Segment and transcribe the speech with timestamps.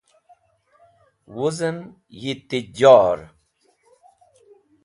[1.33, 1.77] Wuzem
[2.21, 3.19] yi Tijjor.